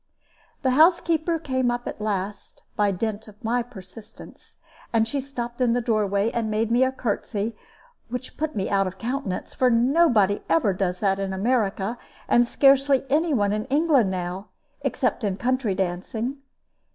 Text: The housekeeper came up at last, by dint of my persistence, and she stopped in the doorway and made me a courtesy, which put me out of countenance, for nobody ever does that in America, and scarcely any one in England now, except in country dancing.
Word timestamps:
The 0.63 0.71
housekeeper 0.71 1.37
came 1.37 1.69
up 1.69 1.87
at 1.87 2.01
last, 2.01 2.63
by 2.75 2.89
dint 2.89 3.27
of 3.27 3.43
my 3.43 3.61
persistence, 3.61 4.57
and 4.91 5.07
she 5.07 5.21
stopped 5.21 5.61
in 5.61 5.73
the 5.73 5.79
doorway 5.79 6.31
and 6.31 6.49
made 6.49 6.71
me 6.71 6.83
a 6.83 6.91
courtesy, 6.91 7.55
which 8.09 8.35
put 8.35 8.55
me 8.55 8.67
out 8.67 8.87
of 8.87 8.97
countenance, 8.97 9.53
for 9.53 9.69
nobody 9.69 10.41
ever 10.49 10.73
does 10.73 11.01
that 11.01 11.19
in 11.19 11.33
America, 11.33 11.99
and 12.27 12.47
scarcely 12.47 13.05
any 13.11 13.31
one 13.31 13.53
in 13.53 13.65
England 13.65 14.09
now, 14.09 14.47
except 14.81 15.23
in 15.23 15.37
country 15.37 15.75
dancing. 15.75 16.37